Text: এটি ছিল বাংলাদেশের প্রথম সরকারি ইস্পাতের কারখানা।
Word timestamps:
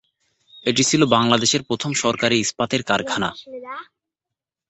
এটি 0.65 0.83
ছিল 0.83 1.01
বাংলাদেশের 1.15 1.61
প্রথম 1.69 1.91
সরকারি 2.03 2.35
ইস্পাতের 2.37 2.81
কারখানা। 2.83 3.29